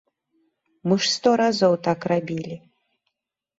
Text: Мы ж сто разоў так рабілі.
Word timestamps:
Мы 0.91 0.97
ж 1.03 1.11
сто 1.17 1.29
разоў 1.43 1.73
так 1.89 1.99
рабілі. 2.15 2.55